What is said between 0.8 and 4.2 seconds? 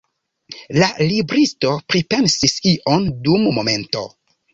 La libristo pripensis ion dum momento.